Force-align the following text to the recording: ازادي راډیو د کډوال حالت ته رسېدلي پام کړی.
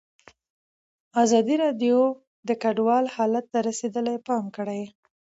ازادي 1.23 1.55
راډیو 1.63 1.99
د 2.47 2.49
کډوال 2.61 3.05
حالت 3.15 3.45
ته 3.53 3.59
رسېدلي 3.69 4.15
پام 4.27 4.45
کړی. 4.57 4.81